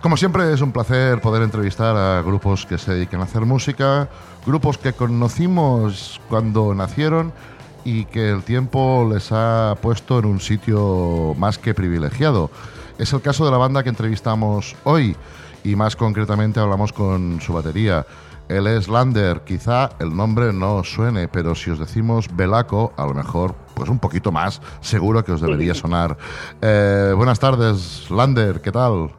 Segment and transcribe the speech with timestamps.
[0.00, 4.08] Como siempre es un placer poder entrevistar a grupos que se dediquen a hacer música,
[4.46, 7.32] grupos que conocimos cuando nacieron
[7.86, 12.50] y que el tiempo les ha puesto en un sitio más que privilegiado.
[12.98, 15.16] Es el caso de la banda que entrevistamos hoy
[15.62, 18.04] y más concretamente hablamos con su batería.
[18.48, 23.14] Él es Lander, quizá el nombre no suene, pero si os decimos Belaco, a lo
[23.14, 26.16] mejor pues un poquito más, seguro que os debería sonar.
[26.60, 29.12] Eh, buenas tardes, Lander, ¿qué tal?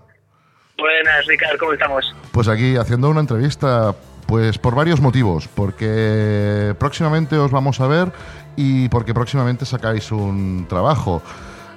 [0.78, 2.14] Buenas, Ricardo, ¿cómo estamos?
[2.34, 3.96] Pues aquí haciendo una entrevista,
[4.28, 8.12] pues por varios motivos, porque próximamente os vamos a ver
[8.56, 11.22] y porque próximamente sacáis un trabajo.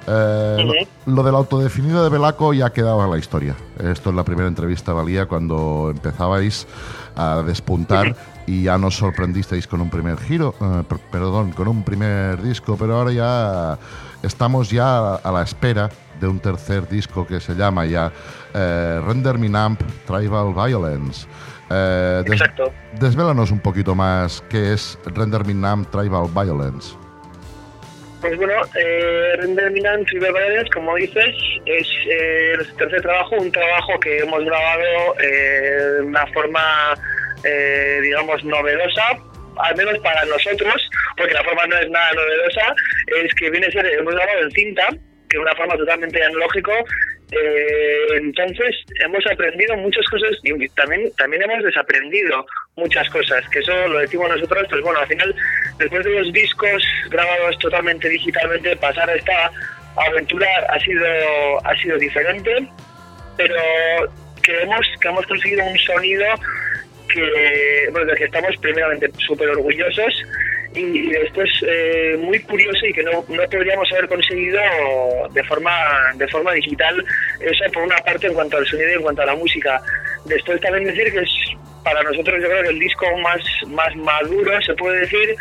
[0.06, 3.54] Eh, lo, del autodefinido de Belaco ya ha quedado en la historia.
[3.78, 6.66] Esto es la primera entrevista valía cuando empezabais
[7.14, 12.42] a despuntar y ya nos sorprendisteis con un primer giro, eh, perdón, con un primer
[12.42, 13.78] disco, pero ahora ya
[14.22, 15.88] estamos ya a la espera
[16.20, 18.10] de un tercer disco que se llama ya
[18.52, 21.26] eh, Render Minamp Tribal Violence.
[21.70, 22.72] Eh, Exacto.
[22.98, 26.96] Desvélanos un poquito más qué es Render Minamp Tribal Violence.
[28.20, 33.50] Pues bueno, eh, Render Minamp Tribal Violence, como dices, es eh, el tercer trabajo, un
[33.52, 36.94] trabajo que hemos grabado de una forma,
[38.02, 39.04] digamos, novedosa,
[39.56, 42.74] al menos para nosotros, porque la forma no es nada novedosa,
[43.24, 44.88] es que viene a ser, hemos grabado en cinta,
[45.30, 46.72] de una forma totalmente analógico.
[47.32, 52.44] Eh, entonces hemos aprendido muchas cosas y también, también hemos desaprendido
[52.76, 55.34] muchas cosas, que eso lo decimos nosotros, pues bueno, al final,
[55.78, 59.50] después de los discos grabados totalmente digitalmente, pasar a esta
[59.96, 61.06] aventura ha sido,
[61.64, 62.68] ha sido diferente,
[63.36, 63.54] pero
[64.42, 66.26] creemos que hemos conseguido un sonido
[67.12, 70.14] que, bueno, del que estamos primeramente súper orgullosos
[70.74, 74.60] y, después eh, muy curioso y que no, no podríamos haber conseguido
[75.32, 75.72] de forma
[76.14, 77.04] de forma digital
[77.40, 79.80] eso por una parte en cuanto al sonido y en cuanto a la música.
[80.26, 81.30] Después también decir que es
[81.82, 85.34] para nosotros yo creo que el disco más más maduro se puede decir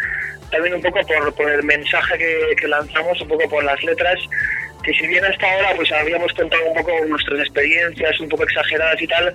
[0.52, 4.18] también un poco por, por el mensaje que, que lanzamos un poco por las letras
[4.84, 9.02] que si bien hasta ahora pues habíamos contado un poco nuestras experiencias un poco exageradas
[9.02, 9.34] y tal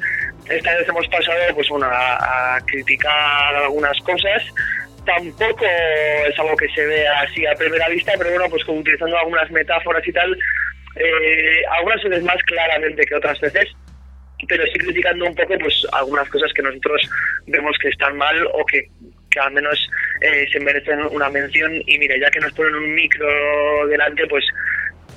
[0.48, 4.42] esta vez hemos pasado pues bueno a criticar algunas cosas.
[5.04, 9.18] Tampoco es algo que se vea así a primera vista, pero bueno, pues como utilizando
[9.18, 10.36] algunas metáforas y tal,
[10.96, 13.68] eh, algunas veces más claramente que otras veces,
[14.48, 17.10] pero sí criticando un poco pues algunas cosas que nosotros
[17.46, 18.88] vemos que están mal o que,
[19.30, 19.78] que al menos
[20.22, 21.72] eh, se merecen una mención.
[21.86, 24.44] Y mira, ya que nos ponen un micro delante, pues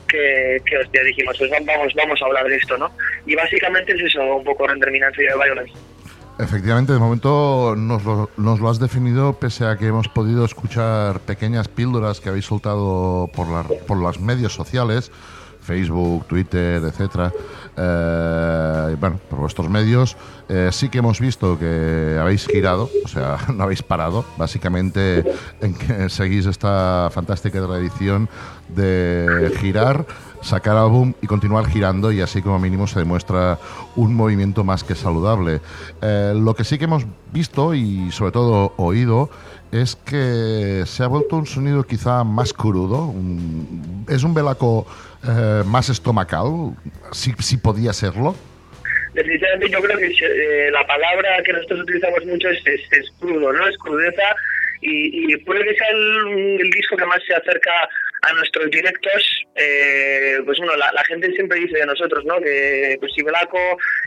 [0.07, 2.91] que, que dijimos, pues vamos, vamos a hablar de esto, ¿no?
[3.25, 5.73] Y básicamente es eso, un poco renderminancia de violence.
[6.39, 11.19] Efectivamente, de momento nos lo, nos lo, has definido pese a que hemos podido escuchar
[11.21, 15.11] pequeñas píldoras que habéis soltado por, la, por las medios sociales,
[15.67, 17.31] Facebook, Twitter, etcétera.
[17.75, 20.15] Eh, bueno, por vuestros medios,
[20.49, 25.23] eh, sí que hemos visto que habéis girado, o sea, no habéis parado, básicamente
[25.61, 28.29] en que seguís esta fantástica tradición
[28.69, 30.05] de girar
[30.41, 33.59] sacar álbum y continuar girando y así como mínimo se demuestra
[33.95, 35.61] un movimiento más que saludable.
[36.01, 39.29] Eh, lo que sí que hemos visto y sobre todo oído
[39.71, 43.13] es que se ha vuelto un sonido quizá más crudo,
[44.07, 44.85] es un velaco
[45.27, 46.75] eh, más estomacal,
[47.11, 48.35] si, si podía serlo.
[49.13, 53.67] Definitivamente yo creo que eh, la palabra que nosotros utilizamos mucho es, es, crudo, ¿no?
[53.67, 54.35] Es crudeza
[54.81, 57.71] y, puede que sea el, disco que más se acerca
[58.21, 62.39] a nuestros directos, eh, pues bueno, la, gente siempre dice de nosotros, ¿no?
[62.39, 63.57] Que pues si Belaco,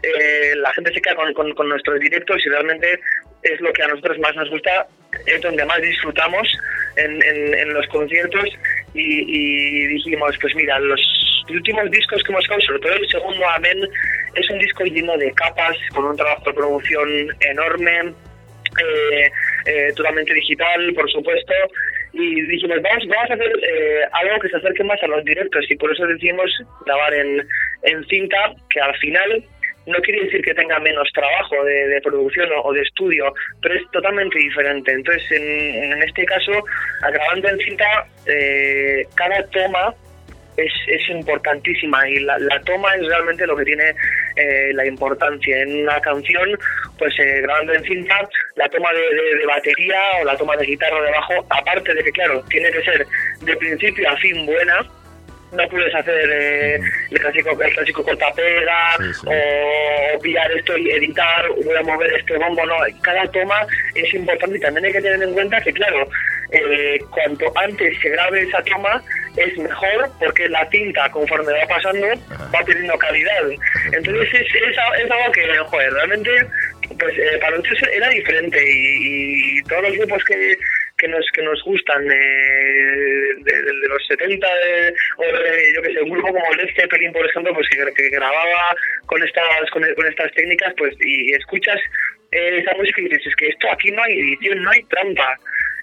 [0.03, 3.01] eh, la gente se queda con, con, nuestros directos y realmente
[3.43, 4.87] es lo que a nosotros más nos gusta,
[5.27, 6.47] es donde más disfrutamos
[6.97, 8.45] en, en, los conciertos
[8.95, 11.01] y, dijimos, pues mira, los
[11.49, 13.79] últimos discos que hemos sacado, sobre todo el segundo Amén,
[14.35, 17.09] es un disco lleno de capas, con un trabajo de producción
[17.41, 18.13] enorme,
[18.79, 19.31] eh,
[19.67, 21.53] eh, totalmente digital, por supuesto,
[22.13, 25.65] y dijimos, vamos, vamos a hacer eh, algo que se acerque más a los directos
[25.69, 26.51] y por eso decidimos
[26.87, 27.47] grabar en,
[27.83, 29.45] en cinta, que al final
[29.91, 34.39] no quiere decir que tenga menos trabajo de, producción o, de estudio, pero es totalmente
[34.39, 34.93] diferente.
[34.93, 36.53] Entonces, en, en este caso,
[37.01, 39.95] grabando en cinta, eh, cada toma
[40.57, 43.95] es, es importantísima y la, la, toma es realmente lo que tiene
[44.37, 46.59] eh, la importancia en una canción,
[46.99, 51.11] pues eh, grabando en cinta, la toma de, batería o la toma de guitarra de
[51.11, 53.07] bajo, aparte de que, claro, tiene que ser
[53.41, 54.85] de principio a fin buena,
[55.53, 56.81] no puedes hacer eh,
[57.11, 62.65] el clásico el clásico cortapega o pillar esto y editar voy a mover este bombo
[62.67, 66.09] no cada toma es importante y también hay que tener en cuenta que claro
[66.53, 69.03] eh, cuanto antes se grabe esa toma
[69.37, 72.07] es mejor porque la tinta conforme va pasando
[72.55, 73.51] va teniendo calidad.
[73.93, 76.31] Entonces es, es, algo que joder realmente
[76.99, 80.59] pues eh, para nosotros era diferente y todos los grupos que
[81.01, 84.47] que nos que nos gustan eh, de, los 70
[85.17, 85.25] o
[85.75, 88.77] yo que sé un grupo como Led Zeppelin por ejemplo pues que, grababa
[89.07, 91.81] con estas con, estas técnicas pues y, escuchas
[92.33, 95.37] eh, esa música y dices es que esto aquí no hay edición no hay trampa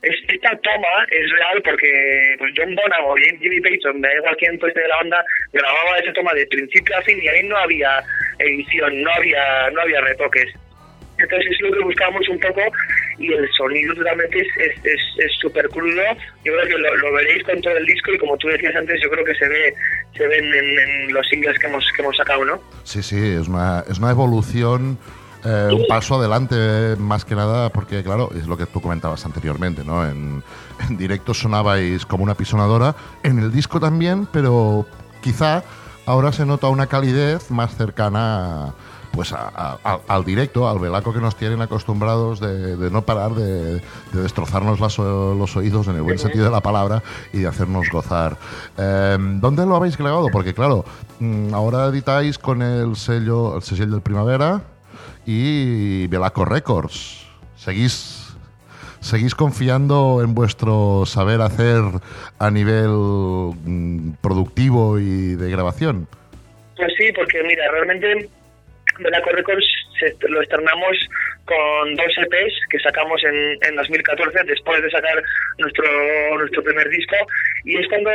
[0.04, 4.88] esta toma es real porque pues John Bonham o Jimmy Payton, da igual fuese de
[4.88, 8.04] la banda, grababa esa toma de principio a fin y ahí no había
[8.40, 10.54] edición, no había, no había retoques.
[11.20, 12.62] Entonces es lo que buscábamos un poco
[13.18, 16.04] y el sonido realmente es súper es, crudo.
[16.44, 19.10] Yo creo que lo, veréis con todo el disco y como tú decías antes, yo
[19.10, 19.74] creo que se ve
[20.16, 22.62] se ven en, los singles que hemos, que hemos sacado, ¿no?
[22.84, 24.98] Sí, sí, es una, es una evolución...
[25.46, 26.56] Eh, un paso adelante
[26.98, 30.44] más que nada porque claro es lo que tú comentabas anteriormente no en,
[30.90, 34.88] en directo sonabais como una pisonadora en el disco también pero
[35.22, 35.64] quizá
[36.08, 38.74] ahora se nota una calidez más cercana a
[39.12, 43.82] pues al directo, al velaco que nos tienen acostumbrados de, no parar de,
[44.14, 47.02] destrozarnos los oídos en el buen sentido de la palabra
[47.34, 48.38] y de hacernos gozar.
[48.78, 50.28] Em, ¿Dónde lo habéis grabado?
[50.32, 50.86] Porque claro,
[51.20, 54.62] mm, ahora editáis con el sello, el sello del Primavera
[55.26, 57.26] y Velaco Records.
[57.56, 58.28] ¿Seguís
[59.00, 61.82] ¿Seguís confiando en vuestro saber hacer
[62.40, 66.08] a nivel mm, productivo y de grabación?
[66.76, 68.30] Pues sí, porque mira, realmente
[69.00, 69.66] Velaco Records
[70.30, 70.98] lo estrenamos
[71.46, 75.24] con dos EPs que sacamos en, en 2014 después de sacar
[75.58, 75.88] nuestro
[76.38, 77.16] nuestro primer disco
[77.64, 78.12] y es cuando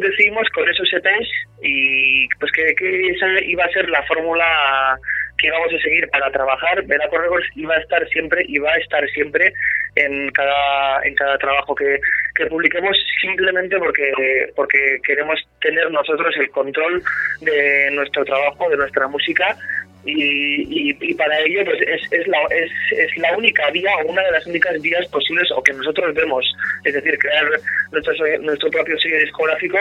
[0.00, 1.28] decidimos con esos EPs
[1.62, 4.98] y pues que, que esa iba a ser la fórmula
[5.38, 6.84] que íbamos a seguir para trabajar.
[6.84, 9.52] Velaco Records iba a estar siempre y va a estar siempre
[9.96, 11.98] en cada en cada trabajo que,
[12.34, 14.12] que publiquemos simplemente porque
[14.56, 17.02] porque queremos tener nosotros el control
[17.40, 19.56] de nuestro trabajo, de nuestra música
[20.04, 24.22] y, y, para ello pues es, es, la, es, es, la única vía o una
[24.22, 26.44] de las únicas vías posibles o que nosotros vemos,
[26.84, 27.48] es decir, crear
[27.90, 29.78] nuestro, nuestro propio sello discográfico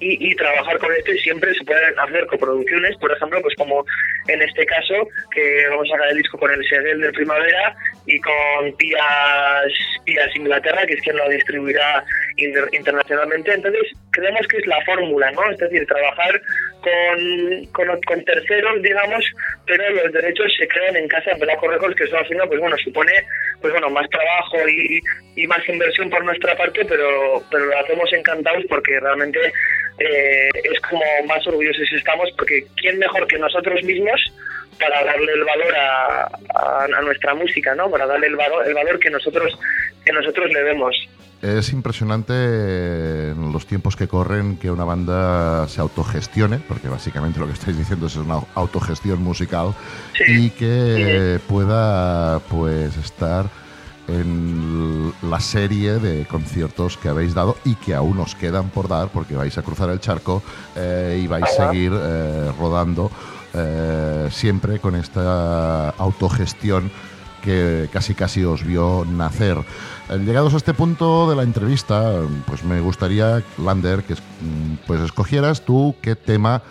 [0.00, 3.84] y, y, trabajar con esto y siempre se pueden hacer coproducciones, por ejemplo, pues como
[4.28, 7.76] en este caso, que vamos a sacar el disco con el Segel de Primavera
[8.06, 9.72] y con Pías,
[10.04, 12.04] Pías Inglaterra, que es quien lo distribuirá
[12.72, 13.52] internacionalmente.
[13.52, 13.82] Entonces,
[14.12, 15.50] creemos que es la fórmula, ¿no?
[15.50, 16.40] Es decir, trabajar
[17.72, 19.24] con, con, terceros, digamos,
[19.66, 22.60] pero los derechos se crean en casa de la Records, que eso al final, pues
[22.60, 23.12] bueno, supone
[23.60, 25.00] pues bueno, más trabajo y,
[25.36, 29.40] y más inversión por nuestra parte, pero, pero lo hacemos encantados porque realmente
[29.98, 34.20] eh, es como más orgullosos estamos, porque ¿quién mejor que nosotros mismos
[34.78, 37.90] para darle el valor a, a, nuestra música, ¿no?
[37.90, 39.56] Para darle el valor, el valor que nosotros
[40.04, 40.96] que nosotros le vemos.
[41.40, 47.46] Es impresionante en los tiempos que corren que una banda se autogestione, porque básicamente lo
[47.46, 49.74] que estáis diciendo es una autogestión musical
[50.26, 53.46] y que pueda pues estar
[54.08, 59.08] en la serie de conciertos que habéis dado y que aún os quedan por dar
[59.08, 60.42] porque vais a cruzar el charco
[60.76, 63.10] eh, y vais a seguir eh, rodando
[63.54, 66.90] eh, siempre con esta autogestión
[67.42, 69.58] que casi casi os vio nacer.
[70.08, 75.62] Llegados a este punto de la entrevista, pues me gustaría, Lander, que mm, pues escogieras
[75.62, 76.62] tú qué tema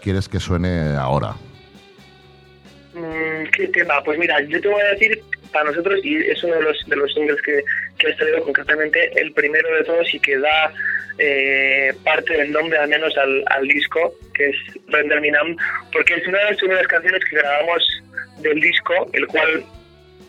[0.00, 1.34] quieres que suene ahora.
[2.94, 4.02] Mm, ¿Qué tema?
[4.02, 5.22] Pues mira, yo te voy a decir
[5.52, 7.62] para nosotros y es uno de los, de los singles que,
[7.98, 10.72] que has traído concretamente el primero de todos y que da
[11.18, 14.56] eh, parte del nombre al menos al, al disco, que es
[14.88, 15.56] Render Minam,
[15.92, 18.02] porque es una de las primeras canciones que grabamos
[18.38, 19.64] del disco, el cual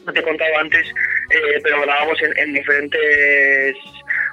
[0.06, 0.88] no te he contado antes,
[1.32, 3.76] eh, pero grabamos en, en diferentes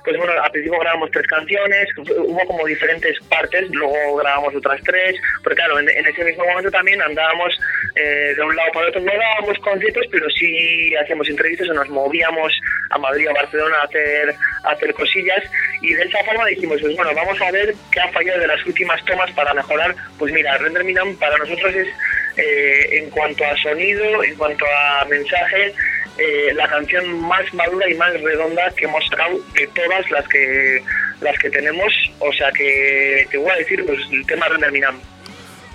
[0.05, 5.19] pues bueno, al principio grabamos tres canciones, hubo como diferentes partes, luego grabamos otras tres,
[5.43, 7.59] porque claro, en, ese mismo momento también andábamos
[7.95, 11.89] eh, de un lado para otro, no dábamos conciertos, pero sí hacíamos entrevistas o nos
[11.89, 12.53] movíamos
[12.91, 14.35] a Madrid o a Barcelona a hacer,
[14.65, 15.43] a hacer cosillas
[15.81, 18.67] y de esa forma dijimos, pues bueno, vamos a ver qué ha fallado de las
[18.67, 21.89] últimas tomas para mejorar, pues mira, Render Minam para nosotros es
[22.37, 25.73] eh, en cuanto a sonido, en cuanto a mensaje,
[26.19, 30.83] eh, la canción más madura y más redonda que hemos sacado de todas las que
[31.21, 31.93] las que tenemos.
[32.21, 34.97] O sea que te voy a decir pues, el tema Render Minam.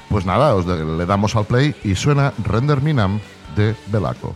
[0.10, 3.20] Pues nada, os le damos al play y suena Render Minam
[3.56, 4.36] de Belaco.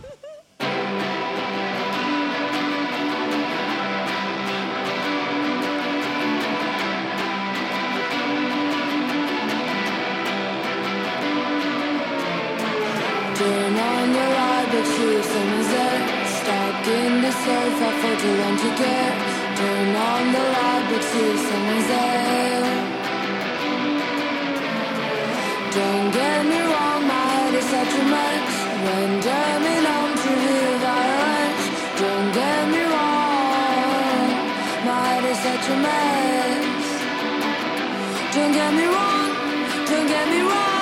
[14.74, 16.00] but you're so that
[16.36, 19.14] Stuck in the surf, I thought you to care
[19.58, 21.58] Turn on the light, but you're so
[21.90, 22.64] that
[25.78, 28.52] Don't get me wrong, my head is such a mess.
[28.84, 30.32] When turning on to
[30.84, 31.64] violence
[32.02, 34.28] Don't get me wrong,
[34.88, 36.86] my head is such a mess.
[38.34, 39.30] Don't get me wrong,
[39.88, 40.73] don't get me wrong.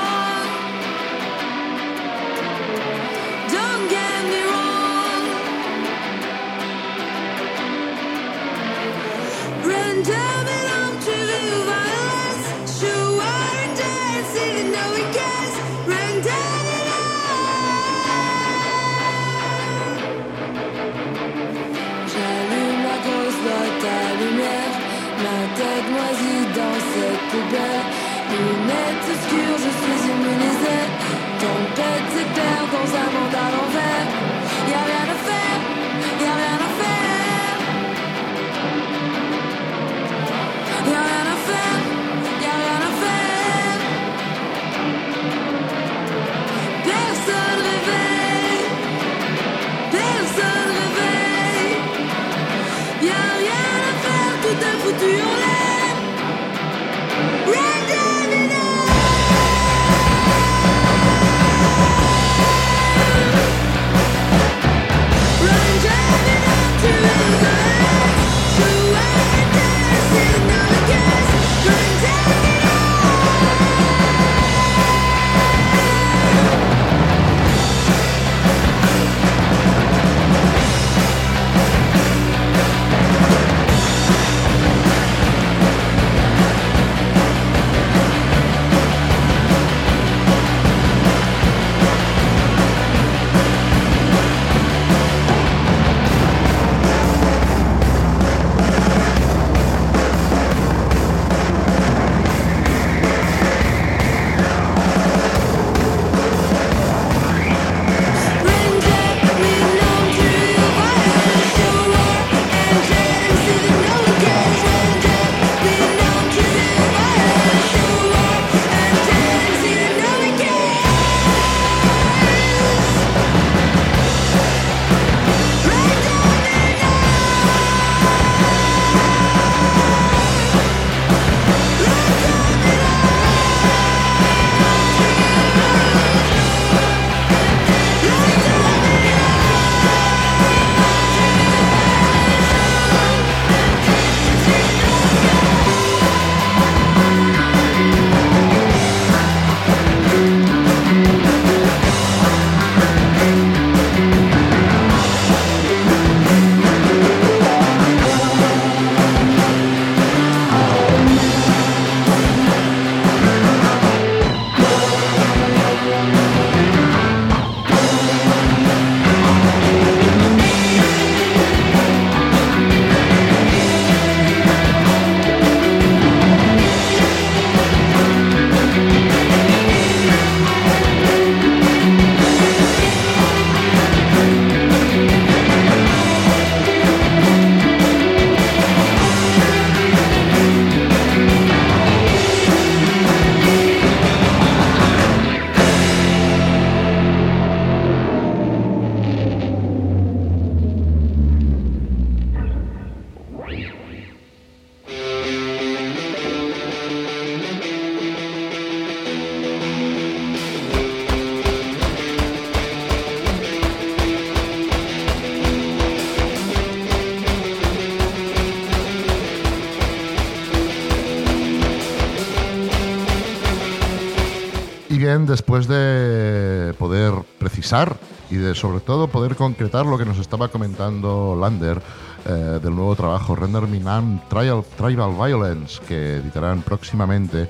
[225.12, 227.96] bien después de poder precisar
[228.30, 231.82] y de sobre todo poder concretar lo que nos estaba comentando Lander
[232.24, 237.46] eh, del nuevo trabajo Render Me Man Trial, Tribal Violence que editarán próximamente.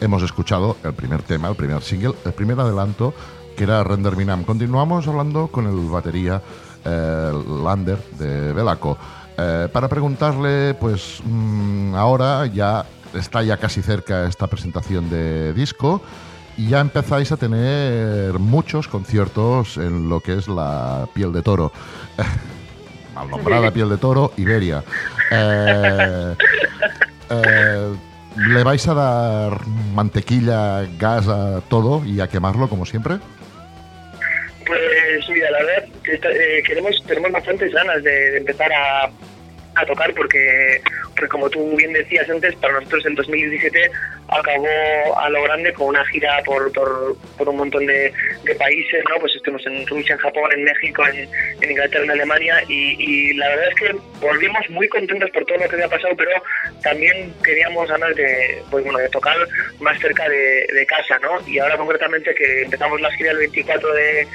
[0.00, 3.14] Hemos escuchado el primer tema, el primer single, el primer adelanto
[3.56, 4.42] que era Render Minam.
[4.42, 6.42] Continuamos hablando con el batería
[6.84, 7.32] eh,
[7.62, 8.98] Lander de Belaco
[9.38, 12.84] eh, para preguntarle, pues mmm, ahora ya
[13.14, 16.02] está ya casi cerca esta presentación de disco
[16.56, 21.72] ya empezáis a tener muchos conciertos en lo que es la piel de toro.
[23.14, 24.82] Mal nombrada piel de toro, Iberia.
[25.30, 26.34] Eh,
[27.30, 27.94] eh,
[28.36, 33.16] ¿Le vais a dar mantequilla, gas a todo y a quemarlo como siempre?
[34.66, 39.10] Pues mira, la verdad eh, queremos, tenemos bastantes ganas de empezar a
[39.76, 40.80] a tocar porque,
[41.10, 43.90] porque, como tú bien decías antes, para nosotros el 2017
[44.28, 48.12] acabó a lo grande con una gira por, por, por un montón de,
[48.44, 49.20] de, países, ¿no?
[49.20, 51.28] Pues estuvimos en Rusia, en Japón, en México, en,
[51.62, 55.68] en Inglaterra, en Alemania y, la verdad es que volvimos muy contentos por todo lo
[55.68, 56.30] que había pasado, pero
[56.82, 59.36] también queríamos ganas de, pues, bueno, de tocar
[59.80, 61.46] más cerca de, de casa, ¿no?
[61.46, 64.26] Y ahora concretamente que empezamos la gira el 24 de,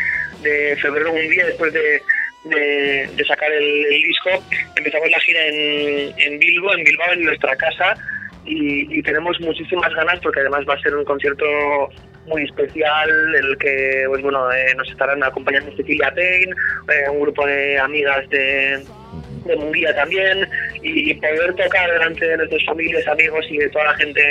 [0.44, 2.02] de febrero, un día después de
[2.44, 4.30] de, de sacar el, el, disco,
[4.76, 7.96] empezamos la gira en, en Bilbo, en Bilbao, en nuestra casa,
[8.46, 11.46] y, y, tenemos muchísimas ganas porque además va a ser un concierto
[12.26, 16.52] muy especial en el que pues bueno eh, nos estarán acompañando Cecilia Payne,
[16.90, 18.84] eh, un grupo de amigas de,
[19.46, 20.48] de Munguía también
[20.82, 24.22] y, poder tocar delante de nuestras familias, amigos y de toda la gente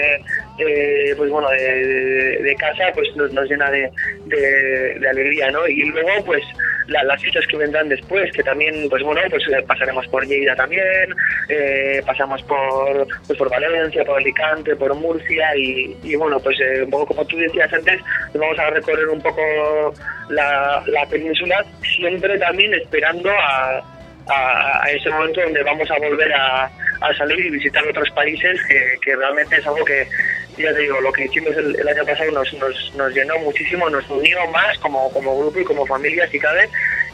[0.58, 3.90] eh, pues bueno de, casa pues nos, nos llena de,
[4.26, 5.66] de, alegría ¿no?
[5.66, 6.42] y luego pues
[6.88, 11.14] la, las fiestas que vendrán después que también pues bueno pues pasaremos por Lleida también
[11.48, 16.82] eh, pasamos por pues por Valencia por Alicante por Murcia y, y bueno pues eh,
[16.82, 18.00] un poco como tú decías antes
[18.34, 19.94] vamos a recorrer un poco
[20.28, 21.64] la península
[21.96, 26.70] siempre también esperando a a, a, ese momento donde vamos a volver a,
[27.16, 30.06] salir y visitar otros países, que, que, realmente es algo que,
[30.58, 33.88] ya te digo, lo que hicimos el, el año pasado nos, nos, nos, llenó muchísimo,
[33.88, 36.68] nos unió más como, como grupo y como familia, si cabe,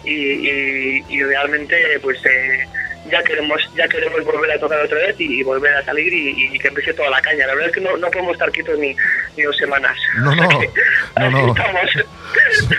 [0.04, 2.18] y, y, y realmente, pues...
[2.26, 2.66] Eh,
[3.10, 6.54] ya queremos ya queremos volver a tocar otra vez y, y volver a salir y,
[6.54, 7.46] y, que empiece toda la caña.
[7.46, 8.94] La verdad es que no, no podemos estar quietos ni,
[9.36, 9.96] ni, dos semanas.
[10.18, 10.48] No, no,
[11.30, 11.54] no, no.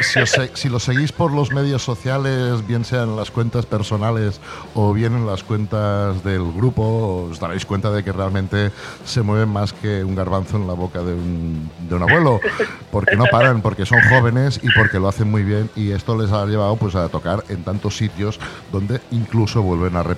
[0.02, 4.40] Si, si, si, lo seguís por los medios sociales, bien sean las cuentas personales
[4.76, 8.72] o bien en las cuentas del grupo, os daréis cuenta de que realmente
[9.06, 12.40] se mueven más que un garbanzo en la boca de un, de un abuelo,
[12.92, 16.32] porque no paran, porque son jóvenes y porque lo hacen muy bien y esto les
[16.32, 18.40] ha llevado pues a tocar en tantos sitios
[18.72, 20.17] donde incluso vuelven a repetir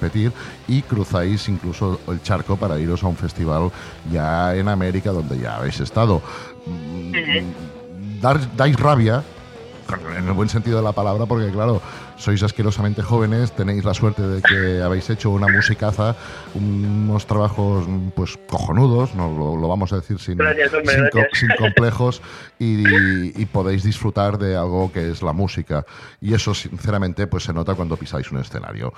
[0.68, 3.72] y cruzáis incluso el charco para iros a un festival
[4.12, 6.22] ya en América donde ya habéis estado.
[8.22, 9.24] Dar, dais rabia,
[10.18, 11.82] en el buen sentido de la palabra, porque claro,
[12.20, 16.16] sois asquerosamente jóvenes, tenéis la suerte de que habéis hecho una musicaza,
[16.54, 22.22] unos trabajos pues cojonudos, no lo, lo vamos a decir sin, gracias, hombre, sin, complejos,
[22.60, 25.86] y, y, podéis disfrutar de algo que es la música.
[26.20, 28.94] Y eso, sinceramente, pues se nota cuando pisáis un escenario.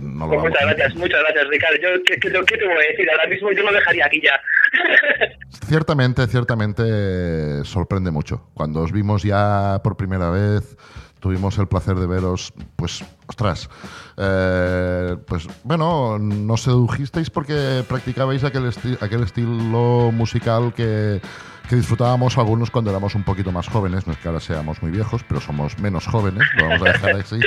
[0.00, 1.76] No pues muchas gracias, muchas gracias, Ricardo.
[1.82, 3.10] Yo, ¿qué, qué, ¿qué, te voy a decir?
[3.10, 4.40] Ahora mismo yo lo dejaría aquí ya.
[5.68, 8.48] ciertamente, ciertamente sorprende mucho.
[8.54, 10.76] Cuando os vimos ya por primera vez,
[11.22, 13.70] tuvimos el placer de veros, pues, ostras,
[14.16, 21.22] eh, pues bueno, nos sedujisteis porque practicabais aquel, esti aquel estilo musical que,
[21.68, 24.90] que, disfrutábamos algunos cuando éramos un poquito más jóvenes, no es que ahora seamos muy
[24.90, 27.38] viejos, pero somos menos jóvenes, lo vamos a dejar así,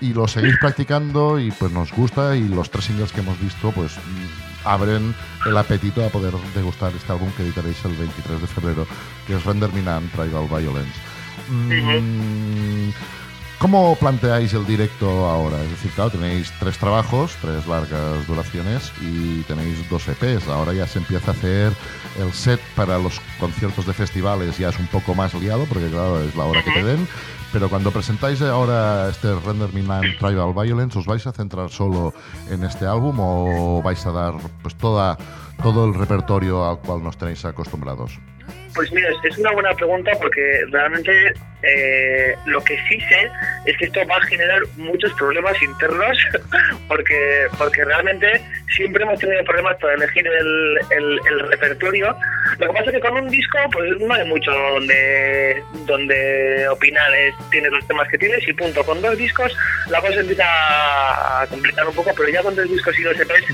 [0.00, 3.72] y lo seguís practicando y pues nos gusta y los tres singles que hemos visto,
[3.72, 3.98] pues
[4.64, 8.86] abren el apetito a poder degustar este álbum que editaréis el 23 de febrero,
[9.26, 11.15] que es Render Minant Tribal Violence.
[11.50, 12.90] Mm,
[13.58, 15.62] ¿Cómo planteáis el directo ahora?
[15.62, 20.46] Es decir, claro, tenéis tres trabajos, tres largas duraciones y tenéis dos EPs.
[20.48, 21.72] Ahora ya se empieza a hacer
[22.20, 26.20] el set para los conciertos de festivales, ya es un poco más liado porque, claro,
[26.20, 27.08] es la hora que te den.
[27.50, 32.12] Pero cuando presentáis ahora este Render Me Man Tribal Violence, ¿os vais a centrar solo
[32.50, 35.16] en este álbum o vais a dar pues toda,
[35.62, 38.18] todo el repertorio al cual nos tenéis acostumbrados?
[38.76, 43.30] Pues mira, es una buena pregunta porque realmente eh, lo que sí sé
[43.64, 46.18] es que esto va a generar muchos problemas internos
[46.88, 48.40] porque porque realmente
[48.76, 52.14] siempre hemos tenido problemas para elegir el, el, repertorio.
[52.58, 57.14] Lo que pasa es que con un disco pues no hay mucho donde, donde opinar,
[57.14, 58.84] es, tienes los temas que tienes y punto.
[58.84, 59.56] Con dos discos
[59.88, 60.44] la cosa empieza
[61.42, 63.46] a complicar un poco, pero ya con dos discos y dos EPs,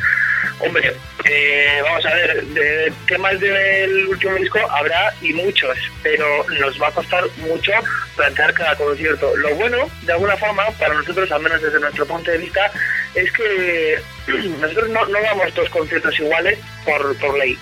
[0.59, 0.93] hombre,
[1.35, 6.88] eh, vamos a ver, de temas del último disco habrá y muchos, pero nos va
[6.88, 7.73] a costar mucho
[8.16, 9.35] plantear cada concierto.
[9.37, 12.71] Lo bueno, de alguna forma, para nosotros, al menos desde nuestro punto de vista,
[13.14, 13.99] es que
[14.61, 17.59] nosotros no, no damos dos conciertos iguales por, por ley.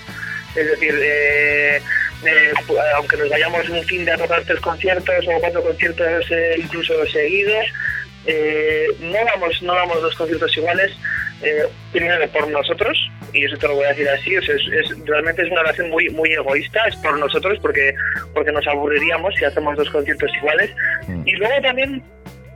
[0.55, 1.81] Es decir, eh,
[2.25, 2.53] eh,
[2.97, 7.67] aunque nos vayamos un fin de a tres conciertos o cuatro conciertos eh, incluso seguidos,
[9.01, 10.93] no damos no damos dos conciertos iguales,
[11.91, 12.99] primero por nosotros,
[13.33, 15.91] y eso te lo voy a decir así, o sea, es, realmente es una relación
[15.91, 17.95] muy muy egoísta, es por nosotros porque
[18.35, 20.71] porque nos aburriríamos si hacemos dos conciertos iguales.
[21.07, 21.23] Mm.
[21.27, 22.03] Y luego también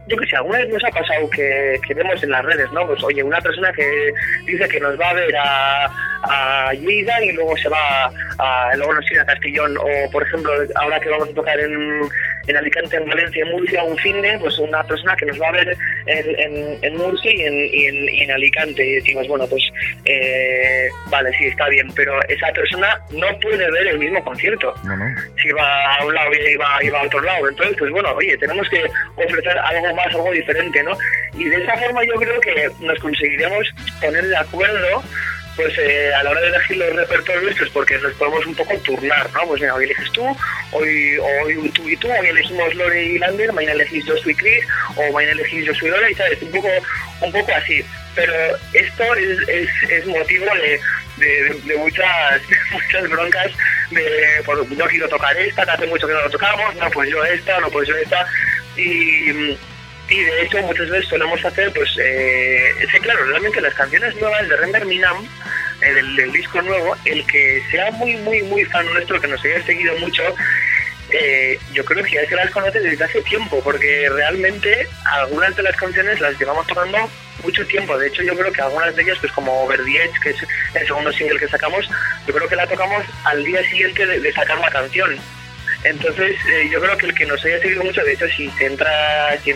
[0.07, 2.87] yo que sé, alguna vez nos ha pasado que, que, vemos en las redes, ¿no?
[2.87, 4.13] Pues oye, una persona que
[4.47, 5.85] dice que nos va a ver a,
[6.25, 10.53] a Lleida y luego se va a, luego nos sigue a Castellón, o por ejemplo,
[10.75, 12.03] ahora que vamos a tocar en,
[12.47, 15.49] en Alicante, en Valencia, en Murcia, un fin de, pues una persona que nos va
[15.49, 18.87] a ver en, en, Murcia y en, en, Alicante.
[18.87, 19.63] Y decimos, bueno, pues
[20.05, 20.64] eh,
[21.07, 24.75] vale, sí, está bien, pero esa persona no puede ver el mismo concierto.
[25.41, 27.49] Si va a un lado y va, y va a otro lado.
[27.49, 28.85] Entonces, pues bueno, oye, tenemos que
[29.17, 30.97] ofrecer algo más, algo diferente, ¿no?
[31.35, 33.67] Y de esa forma yo creo que nos conseguiremos
[34.01, 35.03] poner de acuerdo
[35.57, 38.77] pues eh, a la hora de elegir los repertorios, pues porque nos podemos un poco
[38.79, 39.47] turnar, ¿no?
[39.47, 40.25] Pues mira, hoy eliges tú,
[40.73, 44.65] hoy, hoy tú y tú, hoy elegimos Lore y Lander, mañana elegís yo soy Chris,
[44.97, 46.69] o mañana elegís yo soy Lore, y sabes, un poco,
[47.21, 47.85] un poco así.
[48.15, 48.33] Pero
[48.73, 49.49] esto es,
[49.91, 50.81] es, motivo de,
[51.65, 53.51] de, muchas, muchas broncas
[53.91, 57.11] de, por, no quiero tocar esta, que hace mucho que no lo tocamos, no, pues
[57.11, 58.27] yo esta, no, pues yo esta,
[58.77, 59.57] y
[60.09, 64.57] y de hecho muchas veces solemos hacer, pues, eh, claro, realmente las canciones nuevas de
[64.57, 65.27] Render Minam,
[65.81, 69.65] eh, del, disco nuevo, el que sea muy, muy, muy fan nuestro, que nos haya
[69.65, 70.23] seguido mucho,
[71.11, 75.63] eh, yo creo que ya se las conoce desde hace tiempo, porque realmente algunas de
[75.63, 77.09] las canciones las llevamos tocando
[77.45, 77.97] mucho tiempo.
[77.97, 80.37] De hecho, yo creo que algunas de ellas, pues como Over the Edge, que es
[80.75, 81.89] el segundo single que sacamos,
[82.27, 85.19] yo creo que la tocamos al día siguiente de sacar la canción.
[85.85, 88.67] Entonces, eh, yo creo que el que nos haya seguido mucho, de hecho, si se
[88.67, 89.53] entra, si,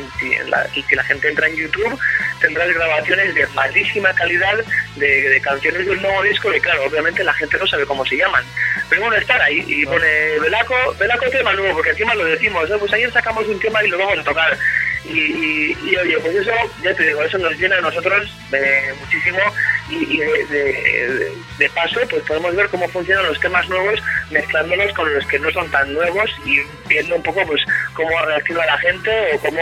[0.46, 1.98] la, la gente entra en YouTube,
[2.38, 4.58] tendrás grabaciones de malísima calidad
[4.96, 8.44] de, canciones del nuevo disco, y claro, obviamente la gente no sabe cómo se llaman.
[8.90, 12.92] Pero bueno, estar ahí y pone Velaco, Velaco tema nuevo, porque encima lo decimos, pues
[12.92, 14.58] ayer sacamos un tema y lo vamos a tocar.
[15.04, 16.50] Y, y, oye, pues eso,
[16.82, 19.38] ya te digo, eso nos llena a nosotros eh, muchísimo
[19.90, 25.38] y, de, paso pues podemos ver cómo funcionan los temas nuevos mezclándolos con los que
[25.38, 27.62] no son tan nuevos y viendo un poco pues
[27.94, 29.60] cómo reacciona la gente o cómo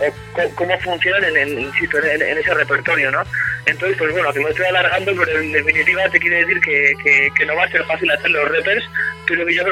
[0.00, 3.22] o cómo funcionan en, en, en, ese repertorio, ¿no?
[3.66, 7.46] Entonces, pues bueno, que me estoy alargando, pero en definitiva te quiere decir que, que,
[7.46, 8.84] no va a ser fácil hacer los rappers,
[9.26, 9.62] pero que yo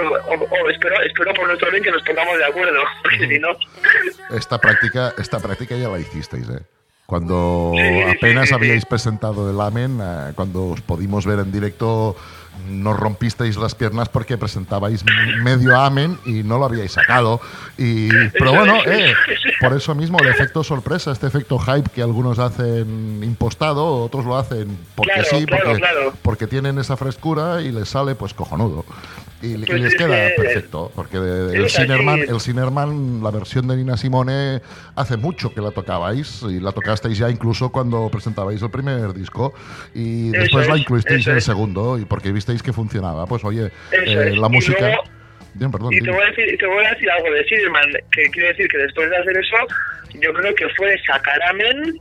[0.71, 3.49] espero, espero por nuestro bien que nos pongamos de acuerdo, porque si no...
[4.31, 6.63] Esta práctica, esta práctica ya la hicisteis, ¿eh?
[7.09, 7.73] Cuando
[8.11, 12.15] apenas habíais presentado el Amen, eh, cuando os pudimos ver en directo,
[12.69, 15.05] nos rompisteis las piernas porque presentabais
[15.43, 17.41] medio Amen y no lo habíais sacado.
[17.77, 19.15] Y, pero bueno, eh,
[19.61, 24.37] por eso mismo el efecto sorpresa, este efecto hype que algunos hacen impostado, otros lo
[24.37, 25.81] hacen porque sí, porque,
[26.23, 28.85] porque tienen esa frescura y les sale pues cojonudo.
[29.41, 34.61] Y, pues les queda perfecto, porque el Sinerman, el Sinerman, la versión de Nina Simone,
[34.97, 39.55] hace mucho que la tocabais y la tocasteis ya incluso cuando presentabais el primer disco
[39.95, 43.27] y después la incluisteis en el segundo y porque visteis que funcionaba.
[43.27, 44.99] Pues oye, eh, la música...
[45.55, 48.31] Bien, perdón, y te voy, a decir, te voy, a decir, algo de Sinerman, que
[48.31, 49.57] quiere decir que después de hacer eso,
[50.21, 51.99] yo creo que fue sacar Amen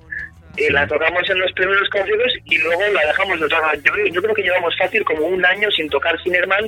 [0.58, 3.80] y la tocamos en los primeros conciertos y luego la dejamos de tocar.
[3.84, 6.67] Yo, yo, creo que llevamos fácil como un año sin tocar Sinerman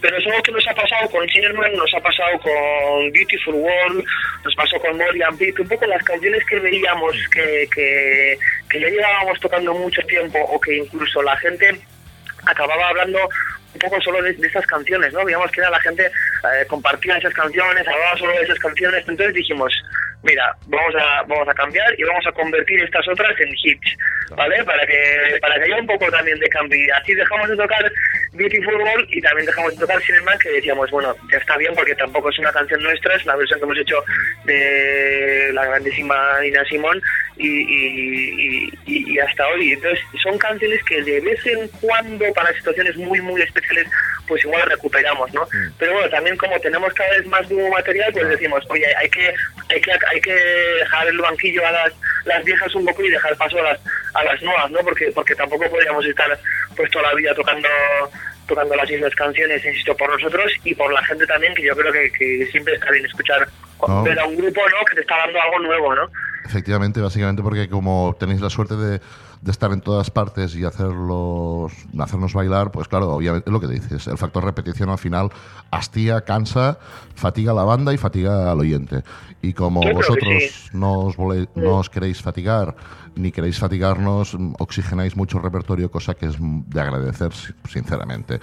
[0.00, 4.04] pero es algo que nos ha pasado con Cinnamon, nos ha pasado con Beautiful World,
[4.44, 8.88] nos pasó con Morian Beat, un poco las canciones que veíamos que, que, que ya
[8.88, 11.80] llevábamos tocando mucho tiempo o que incluso la gente
[12.46, 13.18] acababa hablando
[13.74, 15.24] un poco solo de, esas canciones, ¿no?
[15.24, 19.34] Digamos que era la gente eh, compartía esas canciones, hablaba solo de esas canciones, entonces
[19.34, 19.72] dijimos,
[20.22, 23.96] mira, vamos a, vamos a cambiar y vamos a convertir estas otras en hits,
[24.36, 24.64] ¿vale?
[24.64, 26.78] Para que, para que haya un poco también de cambio.
[26.78, 27.92] Y así dejamos de tocar
[28.32, 31.94] Beautiful World y también dejamos de tocar Cineman, que decíamos, bueno, ya está bien porque
[31.94, 34.04] tampoco es una canción nuestra, es la versión que hemos hecho
[34.44, 37.00] de la grandísima Nina Simón
[37.36, 39.72] y, y, hasta hoy.
[39.72, 43.86] Entonces, son canciones que de vez en cuando, para situaciones muy, muy especiales,
[44.28, 45.42] pues igual recuperamos, ¿no?
[45.42, 45.72] Mm.
[45.78, 49.34] Pero bueno, también como tenemos cada vez más nuevo material, pues decimos, oye, hay que,
[49.70, 51.92] hay que, hay que dejar el banquillo a las,
[52.24, 53.80] las viejas un poco y dejar paso a las,
[54.14, 54.80] a las nuevas, ¿no?
[54.80, 56.38] Porque, porque tampoco podríamos estar
[56.76, 57.68] pues toda la vida tocando
[58.46, 61.92] tocando las mismas canciones, insisto, por nosotros y por la gente también, que yo creo
[61.92, 63.46] que, siempre está bien escuchar
[64.04, 64.84] ver a un grupo ¿no?
[64.88, 66.10] que te está dando algo nuevo, ¿no?
[66.46, 69.00] Efectivamente, básicamente porque como tenéis la suerte de,
[69.48, 73.66] de estar en todas partes y hacerlos, hacernos bailar, pues claro, obviamente es lo que
[73.66, 75.30] dices, el factor repetición al final
[75.70, 76.78] hastía, cansa,
[77.14, 79.02] fatiga a la banda y fatiga al oyente.
[79.40, 82.74] Y como vosotros no, os no os queréis fatigar
[83.16, 87.32] ni queréis fatigarnos, oxigenáis mucho repertorio, cosa que es de agradecer,
[87.68, 88.38] sinceramente.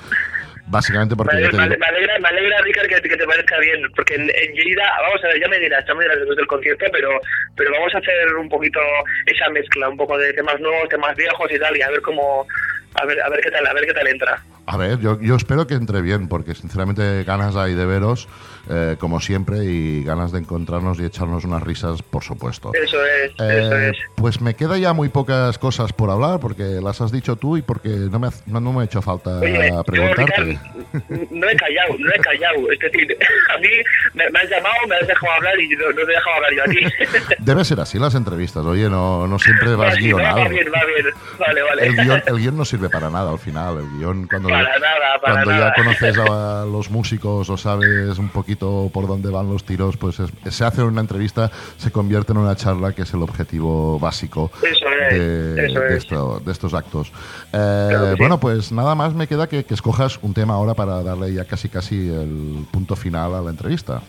[0.68, 1.36] Básicamente porque...
[1.36, 5.40] Me, alegra, me alegra, Ricard, que, te parezca bien, porque en, en vamos a ver,
[5.40, 7.10] ya me dirás, ya me dirás después del concierto, pero,
[7.56, 8.80] pero vamos a hacer un poquito
[9.28, 12.48] esa mezcla, un poco de temas nuevos, temas viejos y tal, y a ver cómo
[12.96, 14.42] a ver, a ver qué tal, a ver qué tal entra.
[14.68, 18.28] A ver, yo, yo espero que entre bien, porque sinceramente ganas hay de veros,
[18.70, 22.72] eh, como siempre, y ganas de encontrarnos y echarnos unas risas, por supuesto.
[22.74, 23.98] Eso es, Eh, eso es.
[24.16, 27.62] Pues me queda ya muy pocas cosas por hablar, porque las has dicho tú y
[27.62, 30.42] porque no me, ha- no, no me ha hecho falta Oye, yo, preguntarte.
[30.44, 32.72] Ricardo, no he callado, no he callado.
[32.72, 33.18] Es decir,
[33.56, 33.68] a mí
[34.14, 36.52] me, me has llamado, me has dejado hablar y no, no te he dejado hablar
[36.56, 37.34] yo a ti.
[37.40, 40.40] Debe ser así las entrevistas, oye, no, no siempre vas Va, sí, guionado.
[40.40, 41.14] va bien, va bien.
[41.40, 41.86] Vale, vale.
[41.88, 43.78] El guion, el guion no sirve para nada al final.
[43.80, 45.68] El guion, cuando, Para nada, para cuando nada.
[45.76, 50.20] ya conoces a los músicos o sabes un poquito por dónde van los tiros, pues
[50.20, 54.52] es- se hace una entrevista, se convierte en una charla, que es el objetivo básico
[54.64, 56.04] Eso es, de, eso de es.
[56.04, 57.10] esto- de estos actos.
[57.54, 58.18] Eh, Claro que sí.
[58.20, 61.46] Bueno, pues nada más me queda que, que escojas un tema ahora para darle ya
[61.46, 64.02] casi casi el punto final a la entrevista.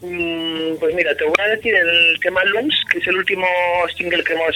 [0.00, 3.46] Mm, Pues mira, te voy a decir el tema Lungs, que es el último
[3.96, 4.54] single que hemos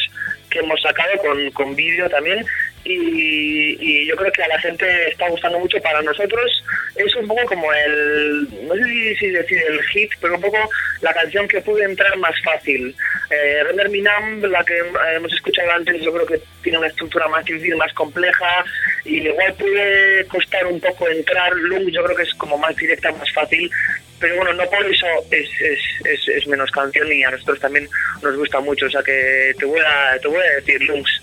[0.51, 2.44] que hemos sacado con, con vídeo también.
[2.84, 5.80] Y, y yo creo que a la gente está gustando mucho.
[5.80, 6.64] Para nosotros
[6.96, 10.58] es un poco como el, no sé si, decir el hit, pero un poco
[11.00, 12.94] la canción que puede entrar más fácil.
[13.30, 14.74] Eh, Render Minam, la que
[15.14, 18.64] hemos escuchado antes, yo creo que tiene una estructura más difícil, más compleja
[19.04, 21.52] y igual puede costar un poco entrar.
[21.54, 23.70] Lung yo creo que es como más directa, más fácil
[24.22, 27.88] pero bueno, no por eso es, es, es, es menos canción y a nosotros también
[28.22, 31.20] nos gusta mucho, o sea que te voy a, te voy a decir Lungs.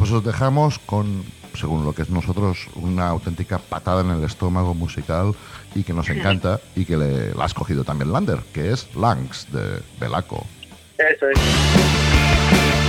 [0.00, 4.72] Pues os dejamos con, según lo que es nosotros, una auténtica patada en el estómago
[4.72, 5.34] musical
[5.74, 9.52] y que nos encanta y que le, la ha escogido también Lander, que es Langs
[9.52, 10.46] de Belaco.
[10.96, 12.79] Eso es.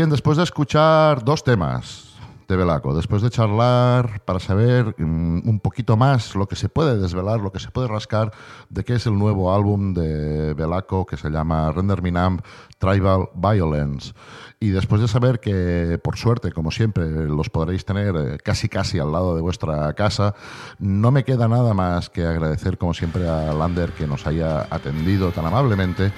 [0.00, 2.14] Bien, después de escuchar dos temas
[2.48, 6.96] de Belaco, después de charlar para saber mm, un poquito más lo que se puede
[6.96, 8.32] desvelar, lo que se puede rascar
[8.70, 12.38] de qué es el nuevo álbum de Belaco que se llama Render Minam
[12.78, 14.14] Tribal Violence.
[14.58, 18.98] Y después de saber que, por suerte, como siempre, los podréis tener eh, casi casi
[18.98, 20.34] al lado de vuestra casa,
[20.78, 25.30] no me queda nada más que agradecer, como siempre, a Lander que nos haya atendido
[25.30, 26.10] tan amablemente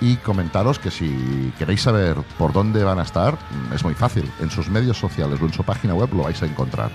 [0.00, 3.34] y comentaros que si queréis saber por dónde van a estar,
[3.74, 4.30] es muy fácil.
[4.40, 6.90] En sus medios sociales o en su página web lo vais a encontrar.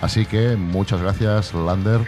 [0.00, 2.00] Así que muchas gracias, Lander.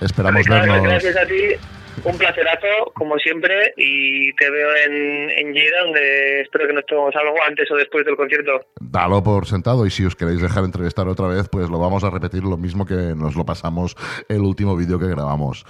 [0.00, 0.82] Esperamos vernos.
[0.82, 1.56] Gracias a ti.
[2.04, 7.34] Un placerazo, como siempre, y te veo en, en donde espero que nos tomemos algo
[7.44, 8.60] antes o después del concierto.
[8.80, 12.10] Dalo por sentado, y si os queréis dejar entrevistar otra vez, pues lo vamos a
[12.10, 13.96] repetir lo mismo que nos lo pasamos
[14.28, 15.64] el último vídeo que grabamos.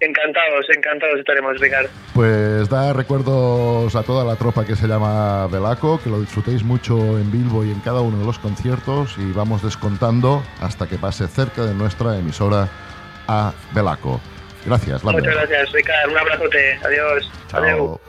[0.00, 1.90] Encantados, encantados estaremos, Ricardo.
[2.14, 6.96] Pues da recuerdos a toda la tropa que se llama Velaco, que lo disfrutéis mucho
[7.18, 11.28] en Bilbo y en cada uno de los conciertos y vamos descontando hasta que pase
[11.28, 12.68] cerca de nuestra emisora
[13.28, 14.20] a Velaco.
[14.64, 16.12] Gracias, Muchas gracias, Ricardo.
[16.12, 16.78] Un abrazote.
[16.82, 17.30] Adiós.
[17.48, 18.00] Chao.